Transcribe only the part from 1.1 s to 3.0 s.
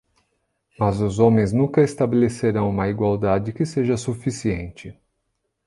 homens nunca estabelecerão uma